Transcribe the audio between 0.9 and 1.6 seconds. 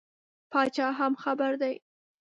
هم خبر